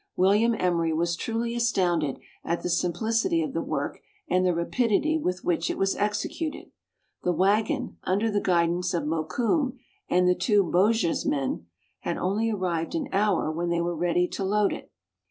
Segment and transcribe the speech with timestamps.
[0.15, 5.43] William Emery was truly astounded at the simplicity of the work and the rapidity with
[5.43, 6.71] which it was executed.
[7.21, 9.77] The waggon, under the guidance of Mokoum
[10.09, 11.67] and the two Bochjesmen,
[11.99, 14.91] had only arrived an hour when they were ready to load it.